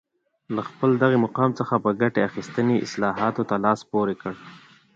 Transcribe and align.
له 0.55 0.61
خپل 0.69 0.89
دغه 1.03 1.17
مقام 1.25 1.51
څخه 1.59 1.75
په 1.83 1.89
ګټې 2.01 2.21
اخیستنې 2.29 2.83
اصلاحاتو 2.85 3.41
ته 3.49 3.55
لاس 3.65 3.79
پورې 3.91 4.15
کړ 4.21 4.33